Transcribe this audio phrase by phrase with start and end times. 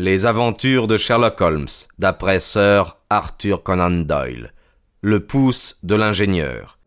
[0.00, 1.66] Les aventures de Sherlock Holmes,
[1.98, 4.52] d'après Sir Arthur Conan Doyle.
[5.00, 6.77] Le pouce de l'ingénieur.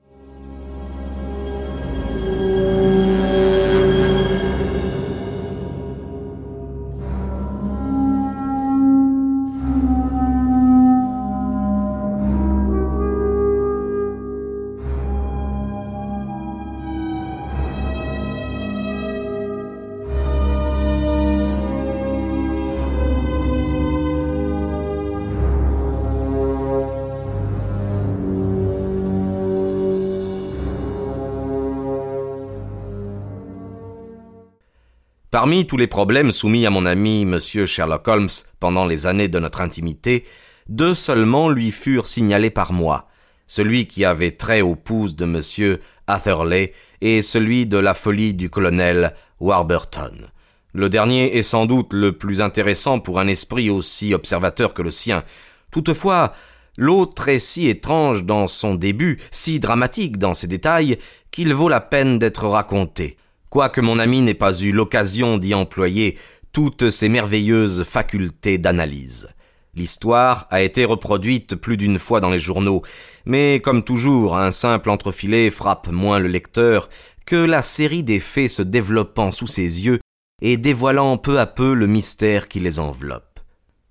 [35.32, 39.40] Parmi tous les problèmes soumis à mon ami monsieur Sherlock Holmes pendant les années de
[39.40, 40.26] notre intimité,
[40.68, 43.08] deux seulement lui furent signalés par moi,
[43.48, 48.50] celui qui avait trait au pouce de monsieur Atherley et celui de la folie du
[48.50, 50.28] colonel Warburton.
[50.74, 54.92] Le dernier est sans doute le plus intéressant pour un esprit aussi observateur que le
[54.92, 55.24] sien.
[55.72, 56.34] Toutefois,
[56.76, 60.98] l'autre est si étrange dans son début, si dramatique dans ses détails,
[61.32, 63.16] qu'il vaut la peine d'être raconté
[63.52, 66.18] quoique mon ami n'ait pas eu l'occasion d'y employer
[66.54, 69.30] toutes ses merveilleuses facultés d'analyse.
[69.76, 72.82] L'histoire a été reproduite plus d'une fois dans les journaux,
[73.26, 76.90] mais comme toujours, un simple entrefilet frappe moins le lecteur
[77.26, 80.00] que la série des faits se développant sous ses yeux
[80.42, 83.40] et dévoilant peu à peu le mystère qui les enveloppe.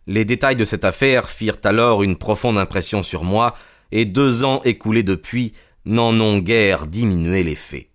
[0.06, 3.55] Les détails de cette affaire firent alors une profonde impression sur moi,
[3.92, 5.52] et deux ans écoulés depuis
[5.84, 7.89] n'en ont guère diminué les faits.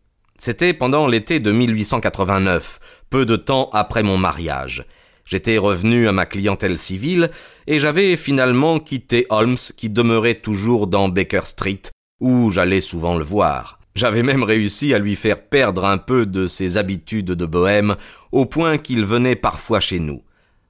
[0.45, 2.79] C'était pendant l'été de 1889,
[3.09, 4.85] peu de temps après mon mariage.
[5.25, 7.31] J'étais revenu à ma clientèle civile
[7.65, 11.81] et j'avais finalement quitté Holmes qui demeurait toujours dans Baker Street,
[12.19, 13.79] où j'allais souvent le voir.
[13.95, 17.95] J'avais même réussi à lui faire perdre un peu de ses habitudes de bohème,
[18.31, 20.21] au point qu'il venait parfois chez nous.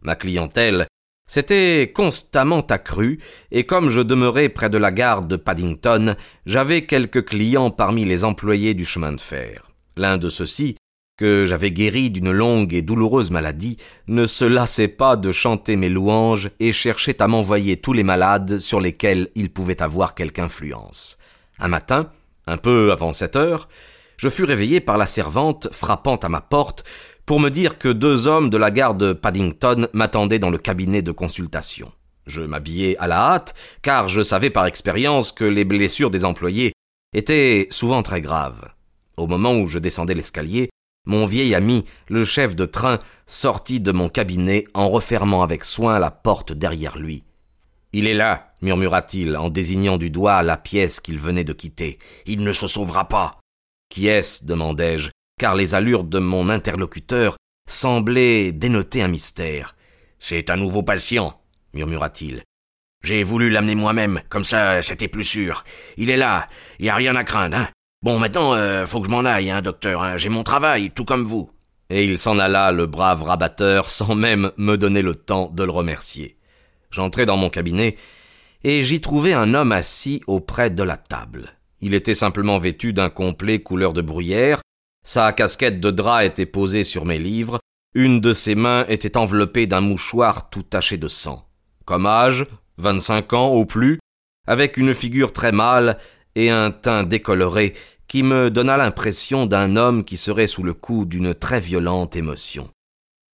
[0.03, 0.87] Ma clientèle
[1.27, 3.19] c'était constamment accru,
[3.51, 8.23] et comme je demeurais près de la gare de Paddington, j'avais quelques clients parmi les
[8.23, 9.71] employés du chemin de fer.
[9.97, 10.77] L'un de ceux-ci,
[11.17, 13.77] que j'avais guéri d'une longue et douloureuse maladie,
[14.07, 18.59] ne se lassait pas de chanter mes louanges et cherchait à m'envoyer tous les malades
[18.59, 21.17] sur lesquels il pouvait avoir quelque influence.
[21.57, 22.11] Un matin,
[22.47, 23.69] un peu avant sept heures,
[24.17, 26.83] je fus réveillé par la servante frappant à ma porte
[27.25, 31.01] pour me dire que deux hommes de la gare de Paddington m'attendaient dans le cabinet
[31.01, 31.91] de consultation.
[32.27, 36.73] Je m'habillai à la hâte, car je savais par expérience que les blessures des employés
[37.13, 38.69] étaient souvent très graves.
[39.17, 40.69] Au moment où je descendais l'escalier,
[41.05, 45.99] mon vieil ami, le chef de train, sortit de mon cabinet en refermant avec soin
[45.99, 47.23] la porte derrière lui.
[47.93, 51.99] Il est là, murmura-t-il en désignant du doigt la pièce qu'il venait de quitter.
[52.25, 53.39] Il ne se sauvera pas.
[53.89, 54.45] Qui est-ce?
[54.45, 55.09] demandai-je,
[55.39, 57.37] car les allures de mon interlocuteur
[57.67, 59.75] semblaient dénoter un mystère.
[60.19, 61.39] C'est un nouveau patient,
[61.73, 62.43] murmura-t-il.
[63.03, 65.63] J'ai voulu l'amener moi-même, comme ça c'était plus sûr.
[65.97, 66.47] Il est là,
[66.79, 67.69] y a rien à craindre, hein.
[68.01, 70.03] Bon, maintenant, euh, faut que je m'en aille, hein, docteur.
[70.03, 70.17] Hein.
[70.17, 71.49] J'ai mon travail, tout comme vous.
[71.89, 75.71] Et il s'en alla, le brave rabatteur, sans même me donner le temps de le
[75.71, 76.37] remercier.
[76.91, 77.95] J'entrai dans mon cabinet,
[78.63, 81.57] et j'y trouvai un homme assis auprès de la table.
[81.81, 84.61] Il était simplement vêtu d'un complet couleur de bruyère,
[85.05, 87.59] sa casquette de drap était posée sur mes livres,
[87.93, 91.47] une de ses mains était enveloppée d'un mouchoir tout taché de sang.
[91.85, 93.99] Comme âge, vingt-cinq ans au plus,
[94.47, 95.97] avec une figure très mâle
[96.35, 97.73] et un teint décoloré
[98.07, 102.69] qui me donna l'impression d'un homme qui serait sous le coup d'une très violente émotion.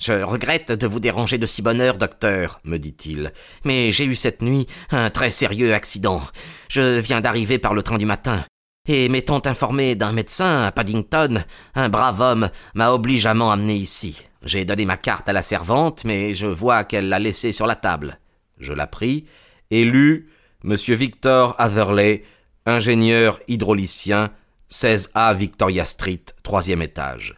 [0.01, 3.33] Je regrette de vous déranger de si bonne heure, docteur, me dit-il,
[3.63, 6.21] mais j'ai eu cette nuit un très sérieux accident.
[6.69, 8.43] Je viens d'arriver par le train du matin
[8.87, 11.43] et m'étant informé d'un médecin à Paddington,
[11.75, 14.23] un brave homme m'a obligeamment amené ici.
[14.43, 17.75] J'ai donné ma carte à la servante, mais je vois qu'elle l'a laissée sur la
[17.75, 18.19] table.
[18.59, 19.25] Je la pris
[19.69, 20.29] et lus
[20.63, 22.23] Monsieur Victor Atherley,
[22.65, 24.31] ingénieur hydraulicien,
[24.69, 27.35] 16A Victoria Street, troisième étage.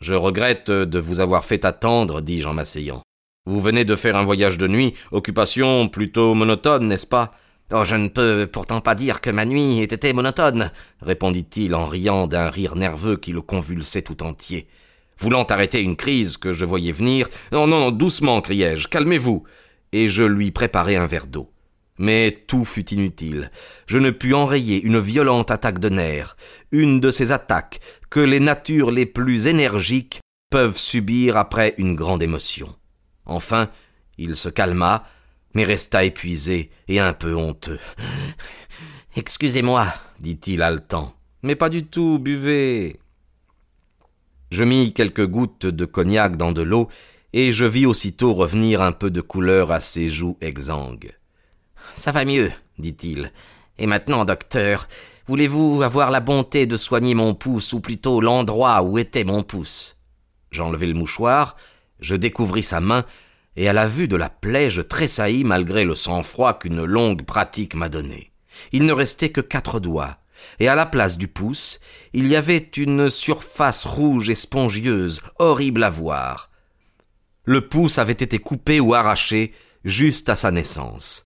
[0.00, 3.02] Je regrette de vous avoir fait attendre, dis-je en m'asseyant.
[3.46, 7.32] Vous venez de faire un voyage de nuit, occupation plutôt monotone, n'est-ce pas?
[7.70, 10.70] Oh, je ne peux pourtant pas dire que ma nuit ait été monotone,
[11.02, 14.68] répondit-il en riant d'un rire nerveux qui le convulsait tout entier.
[15.18, 19.44] Voulant arrêter une crise que je voyais venir, non, non, doucement, criai-je, calmez-vous.
[19.92, 21.52] Et je lui préparai un verre d'eau.
[21.98, 23.50] Mais tout fut inutile.
[23.86, 26.36] Je ne pus enrayer une violente attaque de nerfs,
[26.72, 30.20] une de ces attaques que les natures les plus énergiques
[30.50, 32.74] peuvent subir après une grande émotion.
[33.26, 33.68] Enfin,
[34.16, 35.04] il se calma,
[35.58, 37.80] mais resta épuisé et un peu honteux.
[39.16, 41.16] Excusez-moi, dit-il haletant.
[41.42, 43.00] Mais pas du tout, buvez.
[44.52, 46.88] Je mis quelques gouttes de cognac dans de l'eau,
[47.32, 51.18] et je vis aussitôt revenir un peu de couleur à ses joues exsangues.
[51.94, 53.32] Ça va mieux, dit-il.
[53.78, 54.86] Et maintenant, docteur,
[55.26, 59.96] voulez-vous avoir la bonté de soigner mon pouce, ou plutôt l'endroit où était mon pouce?
[60.52, 61.56] J'enlevai le mouchoir,
[61.98, 63.04] je découvris sa main,
[63.58, 67.74] et à la vue de la plaie je tressaillis malgré le sang-froid qu'une longue pratique
[67.74, 68.30] m'a donné.
[68.70, 70.18] Il ne restait que quatre doigts,
[70.60, 71.80] et à la place du pouce,
[72.12, 76.50] il y avait une surface rouge et spongieuse, horrible à voir.
[77.44, 79.52] Le pouce avait été coupé ou arraché
[79.84, 81.24] juste à sa naissance.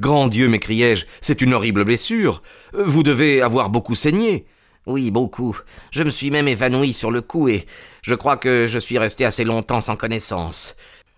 [0.00, 2.42] Grand Dieu, m'écriai-je, c'est une horrible blessure.
[2.72, 4.46] Vous devez avoir beaucoup saigné.
[4.86, 5.58] Oui, beaucoup.
[5.90, 7.66] Je me suis même évanoui sur le coup et
[8.00, 10.74] je crois que je suis resté assez longtemps sans connaissance.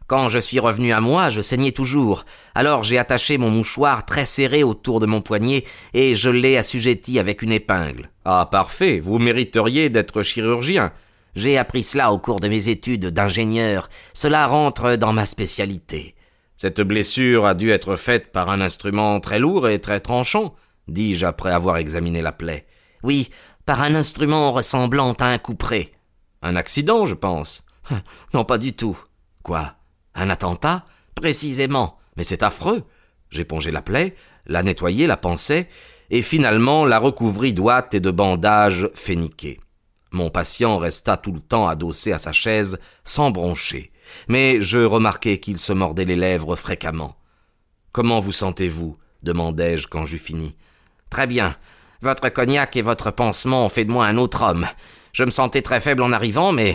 [0.08, 2.24] Quand je suis revenu à moi, je saignais toujours.
[2.56, 5.64] Alors j'ai attaché mon mouchoir très serré autour de mon poignet
[5.94, 8.10] et je l'ai assujetti avec une épingle.
[8.24, 8.98] Ah, parfait.
[8.98, 10.92] Vous mériteriez d'être chirurgien.
[11.36, 13.88] J'ai appris cela au cours de mes études d'ingénieur.
[14.12, 16.16] Cela rentre dans ma spécialité.
[16.62, 20.54] Cette blessure a dû être faite par un instrument très lourd et très tranchant,
[20.86, 22.66] dis-je après avoir examiné la plaie.
[23.02, 23.30] Oui,
[23.66, 25.90] par un instrument ressemblant à un couperet.
[26.40, 27.66] Un accident, je pense.
[28.32, 28.96] Non, pas du tout.
[29.42, 29.74] Quoi?
[30.14, 30.84] Un attentat?
[31.16, 31.98] Précisément.
[32.16, 32.84] Mais c'est affreux.
[33.30, 34.14] J'épongeai la plaie,
[34.46, 35.66] la nettoyai, la pansai,
[36.10, 39.58] et finalement la recouvris d'ouates et de bandages féniqués.
[40.12, 43.91] Mon patient resta tout le temps adossé à sa chaise, sans broncher
[44.28, 47.16] mais je remarquai qu'il se mordait les lèvres fréquemment.
[47.92, 48.96] Comment vous sentez-vous?
[49.22, 50.56] demandai-je quand j'eus fini.
[51.10, 51.56] Très bien.
[52.00, 54.66] Votre cognac et votre pansement ont fait de moi un autre homme.
[55.12, 56.74] Je me sentais très faible en arrivant, mais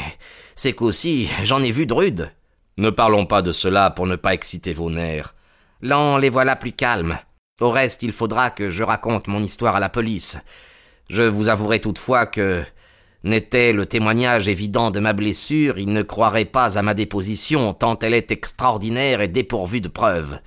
[0.56, 2.32] c'est qu'aussi j'en ai vu de rudes.
[2.78, 5.36] Ne parlons pas de cela pour ne pas exciter vos nerfs.
[5.82, 7.18] Là, les voilà plus calmes.
[7.60, 10.38] Au reste, il faudra que je raconte mon histoire à la police.
[11.10, 12.64] Je vous avouerai toutefois que
[13.24, 17.98] N'était le témoignage évident de ma blessure, il ne croirait pas à ma déposition, tant
[18.00, 20.40] elle est extraordinaire et dépourvue de preuves.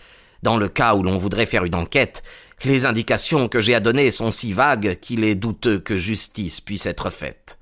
[0.42, 2.22] Dans le cas où l'on voudrait faire une enquête,
[2.64, 6.86] les indications que j'ai à donner sont si vagues qu'il est douteux que justice puisse
[6.86, 7.58] être faite.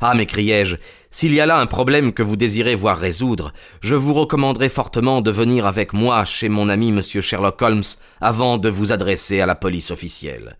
[0.00, 0.76] Ah, m'écriai-je,
[1.10, 5.20] s'il y a là un problème que vous désirez voir résoudre, je vous recommanderais fortement
[5.20, 7.82] de venir avec moi chez mon ami monsieur Sherlock Holmes
[8.20, 10.56] avant de vous adresser à la police officielle.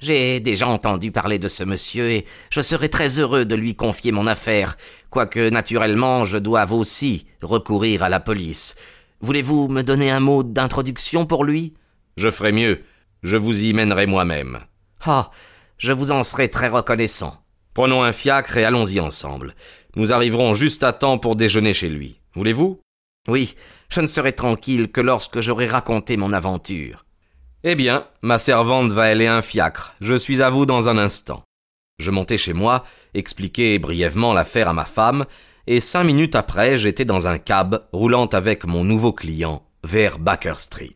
[0.00, 4.12] J'ai déjà entendu parler de ce monsieur et je serais très heureux de lui confier
[4.12, 4.76] mon affaire,
[5.10, 8.76] quoique naturellement je doive aussi recourir à la police.
[9.20, 11.74] Voulez-vous me donner un mot d'introduction pour lui?
[12.16, 12.82] Je ferai mieux.
[13.24, 14.60] Je vous y mènerai moi-même.
[15.04, 15.32] Ah,
[15.78, 17.42] je vous en serai très reconnaissant.
[17.74, 19.54] Prenons un fiacre et allons-y ensemble.
[19.96, 22.20] Nous arriverons juste à temps pour déjeuner chez lui.
[22.34, 22.80] Voulez-vous?
[23.26, 23.56] Oui,
[23.88, 27.04] je ne serai tranquille que lorsque j'aurai raconté mon aventure.
[27.64, 29.96] Eh bien, ma servante va aller un fiacre.
[30.00, 31.42] Je suis à vous dans un instant.
[31.98, 32.84] Je montai chez moi,
[33.14, 35.26] expliquai brièvement l'affaire à ma femme,
[35.66, 40.54] et cinq minutes après, j'étais dans un cab roulant avec mon nouveau client vers Baker
[40.56, 40.94] Street.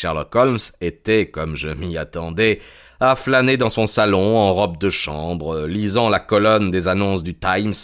[0.00, 2.60] Sherlock Holmes était, comme je m'y attendais,
[3.00, 7.34] à flâner dans son salon en robe de chambre, lisant la colonne des annonces du
[7.34, 7.74] Times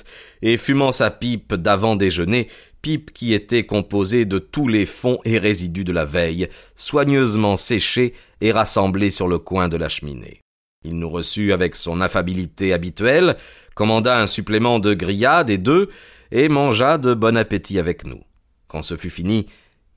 [0.41, 2.49] et fumant sa pipe d'avant-déjeuner,
[2.81, 8.15] pipe qui était composée de tous les fonds et résidus de la veille, soigneusement séchés
[8.41, 10.41] et rassemblés sur le coin de la cheminée.
[10.85, 13.37] Il nous reçut avec son affabilité habituelle,
[13.75, 15.89] commanda un supplément de grillade et d'œufs,
[16.33, 18.23] et mangea de bon appétit avec nous.
[18.69, 19.47] Quand ce fut fini,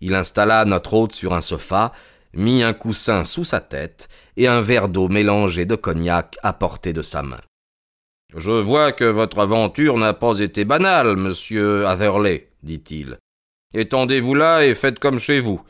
[0.02, 1.92] il installa notre hôte sur un sofa,
[2.34, 6.94] mit un coussin sous sa tête et un verre d'eau mélangé de cognac à portée
[6.94, 7.42] de sa main.
[8.36, 13.18] Je vois que votre aventure n'a pas été banale, monsieur Atherley, dit-il.
[13.74, 15.62] Étendez-vous là et faites comme chez vous.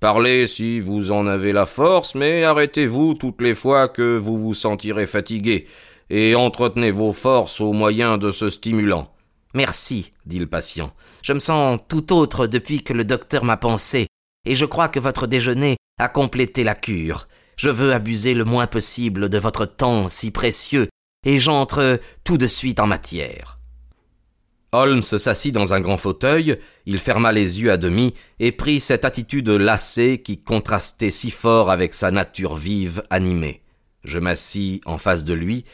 [0.00, 4.54] Parlez si vous en avez la force, mais arrêtez-vous toutes les fois que vous vous
[4.54, 5.66] sentirez fatigué,
[6.10, 9.10] et entretenez vos forces au moyen de ce stimulant.
[9.56, 10.92] Merci, dit le patient.
[11.22, 14.06] Je me sens tout autre depuis que le docteur m'a pensé,
[14.44, 17.26] et je crois que votre déjeuner a complété la cure.
[17.56, 20.88] Je veux abuser le moins possible de votre temps si précieux,
[21.24, 23.58] et j'entre tout de suite en matière.
[24.72, 29.06] Holmes s'assit dans un grand fauteuil, il ferma les yeux à demi et prit cette
[29.06, 33.62] attitude lassée qui contrastait si fort avec sa nature vive, animée.
[34.04, 35.64] Je m'assis en face de lui,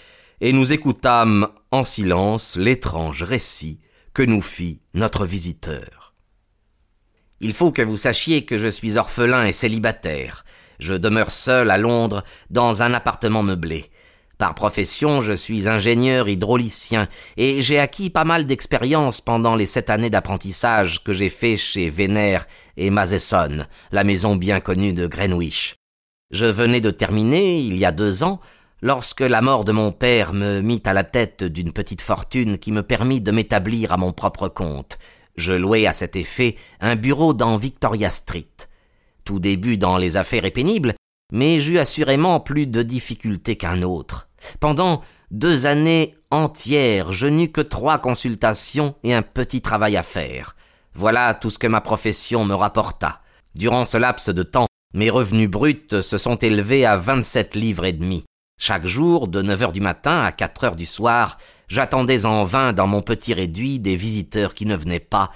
[0.42, 3.78] et nous écoutâmes en silence l'étrange récit
[4.12, 6.14] que nous fit notre visiteur.
[7.40, 10.44] Il faut que vous sachiez que je suis orphelin et célibataire.
[10.80, 13.88] Je demeure seul à Londres dans un appartement meublé.
[14.37, 17.06] Par profession, je suis ingénieur hydraulicien
[17.37, 21.88] et j'ai acquis pas mal d'expérience pendant les sept années d'apprentissage que j'ai fait chez
[21.88, 25.76] Vénère et Mazeson, la maison bien connue de Greenwich.
[26.32, 28.40] Je venais de terminer, il y a deux ans,
[28.82, 32.72] lorsque la mort de mon père me mit à la tête d'une petite fortune qui
[32.72, 34.98] me permit de m'établir à mon propre compte.
[35.36, 38.50] Je louai à cet effet un bureau dans Victoria Street.
[39.24, 40.94] Tout début dans les affaires est pénible,
[41.32, 44.28] mais j'eus assurément plus de difficultés qu'un autre.
[44.60, 50.56] Pendant deux années entières, je n'eus que trois consultations et un petit travail à faire.
[50.94, 53.22] Voilà tout ce que ma profession me rapporta.
[53.54, 57.92] Durant ce laps de temps, mes revenus bruts se sont élevés à vingt-sept livres et
[57.92, 58.24] demi.
[58.64, 62.73] Chaque jour, de neuf heures du matin à quatre heures du soir, j'attendais en vain
[62.73, 65.33] dans mon petit réduit des visiteurs qui ne venaient pas,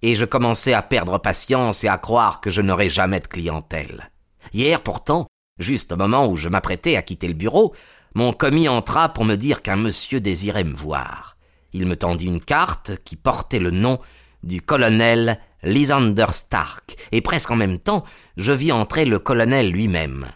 [0.00, 4.10] et je commençais à perdre patience et à croire que je n'aurais jamais de clientèle.
[4.54, 5.26] Hier pourtant,
[5.58, 7.74] juste au moment où je m'apprêtais à quitter le bureau,
[8.14, 11.36] mon commis entra pour me dire qu'un monsieur désirait me voir.
[11.74, 13.98] Il me tendit une carte qui portait le nom
[14.42, 18.04] du colonel Lysander Stark, et presque en même temps,
[18.38, 20.30] je vis entrer le colonel lui-même.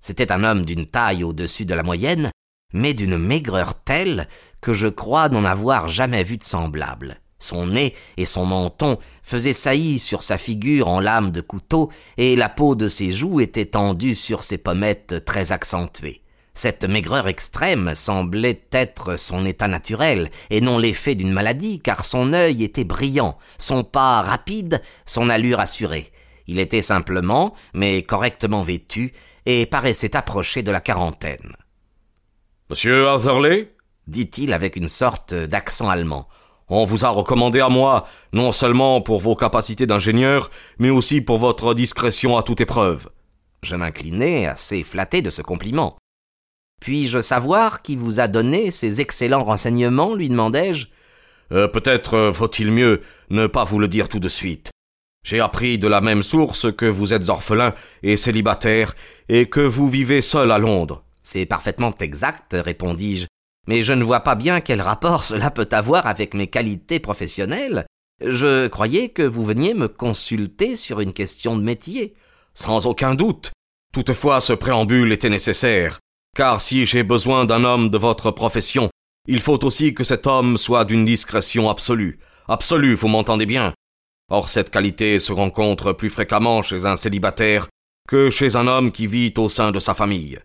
[0.00, 2.30] C'était un homme d'une taille au-dessus de la moyenne,
[2.72, 4.28] mais d'une maigreur telle
[4.60, 7.20] que je crois n'en avoir jamais vu de semblable.
[7.38, 12.36] Son nez et son menton faisaient saillie sur sa figure en lame de couteau, et
[12.36, 16.22] la peau de ses joues était tendue sur ses pommettes très accentuées.
[16.52, 22.34] Cette maigreur extrême semblait être son état naturel, et non l'effet d'une maladie, car son
[22.34, 26.12] œil était brillant, son pas rapide, son allure assurée.
[26.50, 29.12] Il était simplement, mais correctement vêtu,
[29.46, 31.54] et paraissait approcher de la quarantaine.
[32.68, 33.72] Monsieur Hatherley
[34.08, 36.26] dit-il avec une sorte d'accent allemand.
[36.68, 41.38] On vous a recommandé à moi, non seulement pour vos capacités d'ingénieur, mais aussi pour
[41.38, 43.08] votre discrétion à toute épreuve.
[43.62, 45.98] Je m'inclinai, assez flatté de ce compliment.
[46.80, 50.88] Puis-je savoir qui vous a donné ces excellents renseignements lui demandai-je.
[51.52, 54.72] Euh, Peut-être euh, vaut-il mieux ne pas vous le dire tout de suite.
[55.22, 58.94] J'ai appris de la même source que vous êtes orphelin et célibataire,
[59.28, 61.04] et que vous vivez seul à Londres.
[61.22, 63.26] C'est parfaitement exact, répondis-je,
[63.68, 67.86] mais je ne vois pas bien quel rapport cela peut avoir avec mes qualités professionnelles.
[68.20, 72.14] Je croyais que vous veniez me consulter sur une question de métier.
[72.54, 73.52] Sans aucun doute.
[73.92, 75.98] Toutefois, ce préambule était nécessaire,
[76.36, 78.88] car si j'ai besoin d'un homme de votre profession,
[79.28, 82.18] il faut aussi que cet homme soit d'une discrétion absolue.
[82.48, 83.74] Absolue, vous m'entendez bien?
[84.30, 87.68] Or cette qualité se rencontre plus fréquemment chez un célibataire
[88.08, 90.38] que chez un homme qui vit au sein de sa famille.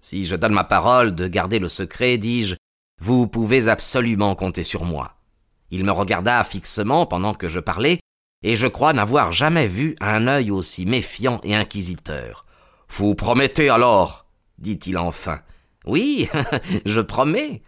[0.00, 2.54] Si je donne ma parole de garder le secret, dis-je,
[3.00, 5.16] vous pouvez absolument compter sur moi.
[5.70, 8.00] Il me regarda fixement pendant que je parlais,
[8.42, 12.46] et je crois n'avoir jamais vu un œil aussi méfiant et inquisiteur.
[12.88, 14.26] Vous promettez alors
[14.60, 15.40] dit-il enfin.
[15.86, 16.28] Oui,
[16.84, 17.62] je promets.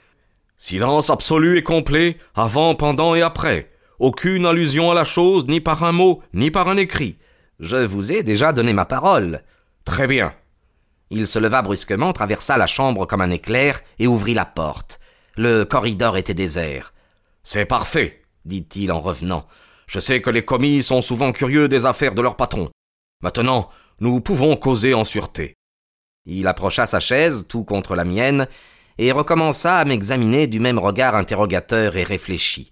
[0.59, 3.72] Silence absolu et complet, avant, pendant et après.
[4.03, 7.19] Aucune allusion à la chose, ni par un mot, ni par un écrit.
[7.61, 9.45] Je vous ai déjà donné ma parole.
[9.85, 10.35] Très bien.
[11.11, 14.99] Il se leva brusquement, traversa la chambre comme un éclair et ouvrit la porte.
[15.37, 16.93] Le corridor était désert.
[17.45, 19.47] C'est parfait, dit-il en revenant.
[19.87, 22.71] Je sais que les commis sont souvent curieux des affaires de leur patron.
[23.23, 25.55] Maintenant, nous pouvons causer en sûreté.
[26.27, 28.49] Il approcha sa chaise, tout contre la mienne,
[28.99, 32.72] et recommença à m'examiner du même regard interrogateur et réfléchi.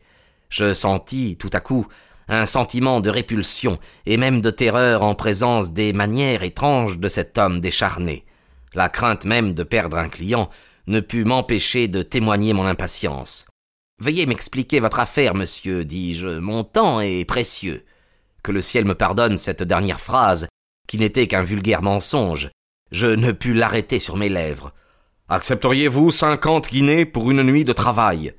[0.50, 1.86] Je sentis, tout à coup,
[2.28, 7.38] un sentiment de répulsion et même de terreur en présence des manières étranges de cet
[7.38, 8.24] homme décharné.
[8.74, 10.50] La crainte même de perdre un client
[10.86, 13.46] ne put m'empêcher de témoigner mon impatience.
[14.00, 17.84] Veuillez m'expliquer votre affaire, monsieur, dis-je, mon temps est précieux.
[18.42, 20.48] Que le ciel me pardonne cette dernière phrase,
[20.88, 22.50] qui n'était qu'un vulgaire mensonge,
[22.90, 24.72] je ne pus l'arrêter sur mes lèvres.
[25.28, 28.34] Accepteriez-vous cinquante guinées pour une nuit de travail?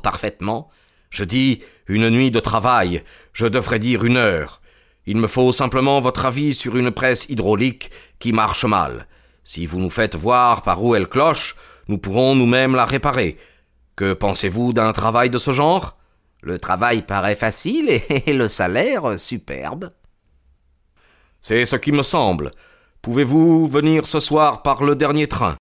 [0.00, 0.70] Parfaitement.
[1.10, 3.02] Je dis une nuit de travail,
[3.32, 4.60] je devrais dire une heure.
[5.06, 9.06] Il me faut simplement votre avis sur une presse hydraulique qui marche mal.
[9.42, 11.56] Si vous nous faites voir par où elle cloche,
[11.88, 13.38] nous pourrons nous-mêmes la réparer.
[13.96, 15.96] Que pensez-vous d'un travail de ce genre?
[16.42, 19.92] Le travail paraît facile et le salaire superbe.
[21.40, 22.50] C'est ce qui me semble.
[23.00, 25.56] Pouvez-vous venir ce soir par le dernier train?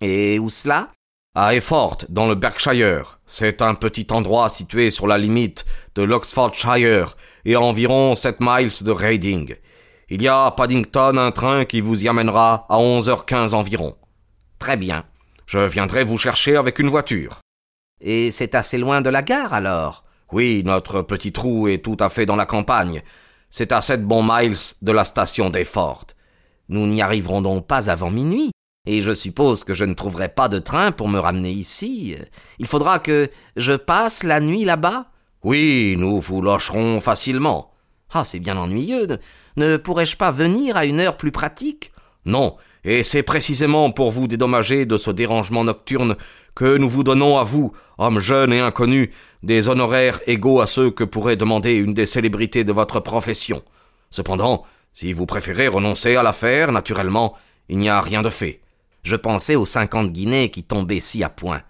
[0.00, 0.90] Et où cela?
[1.34, 3.20] À Effort, dans le Berkshire.
[3.26, 8.72] C'est un petit endroit situé sur la limite de l'Oxfordshire et à environ sept miles
[8.80, 9.54] de Reading.
[10.08, 13.54] Il y a à Paddington un train qui vous y amènera à onze heures quinze
[13.54, 13.94] environ.
[14.58, 15.04] Très bien.
[15.46, 17.38] Je viendrai vous chercher avec une voiture.
[18.00, 20.04] Et c'est assez loin de la gare alors?
[20.32, 23.02] Oui, notre petit trou est tout à fait dans la campagne.
[23.48, 26.06] C'est à sept bons miles de la station d'Effort.
[26.68, 28.50] Nous n'y arriverons donc pas avant minuit.
[28.90, 32.16] Et je suppose que je ne trouverai pas de train pour me ramener ici.
[32.58, 35.08] Il faudra que je passe la nuit là-bas?
[35.44, 37.70] Oui, nous vous logerons facilement.
[38.14, 39.18] Ah, c'est bien ennuyeux.
[39.58, 41.92] Ne pourrais-je pas venir à une heure plus pratique?
[42.24, 46.16] Non, et c'est précisément pour vous dédommager de ce dérangement nocturne
[46.54, 49.10] que nous vous donnons à vous, hommes jeunes et inconnus,
[49.42, 53.62] des honoraires égaux à ceux que pourrait demander une des célébrités de votre profession.
[54.10, 54.64] Cependant,
[54.94, 57.36] si vous préférez renoncer à l'affaire, naturellement,
[57.68, 58.62] il n'y a rien de fait.
[59.02, 61.62] Je pensais aux cinquante guinées qui tombaient si à point.